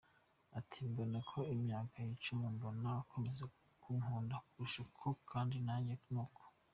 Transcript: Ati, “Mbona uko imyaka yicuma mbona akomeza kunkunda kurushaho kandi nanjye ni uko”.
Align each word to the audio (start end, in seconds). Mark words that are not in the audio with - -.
Ati, 0.59 0.77
“Mbona 0.91 1.15
uko 1.23 1.39
imyaka 1.55 1.95
yicuma 2.07 2.45
mbona 2.55 2.89
akomeza 3.01 3.43
kunkunda 3.81 4.35
kurushaho 4.47 5.09
kandi 5.29 5.55
nanjye 5.67 5.93
ni 6.13 6.19
uko”. 6.25 6.41